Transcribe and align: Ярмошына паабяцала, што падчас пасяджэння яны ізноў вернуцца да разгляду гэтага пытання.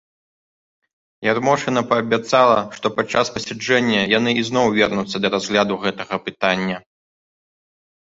Ярмошына 1.27 1.83
паабяцала, 1.91 2.57
што 2.79 2.93
падчас 2.97 3.33
пасяджэння 3.37 4.01
яны 4.17 4.29
ізноў 4.43 4.67
вернуцца 4.81 5.17
да 5.25 5.35
разгляду 5.39 5.81
гэтага 5.89 6.15
пытання. 6.27 6.77